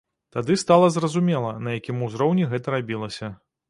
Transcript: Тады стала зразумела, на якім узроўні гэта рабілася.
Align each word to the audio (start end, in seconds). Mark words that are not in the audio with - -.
Тады 0.35 0.55
стала 0.61 0.87
зразумела, 0.95 1.53
на 1.69 1.79
якім 1.79 2.03
узроўні 2.09 2.51
гэта 2.53 2.79
рабілася. 2.81 3.37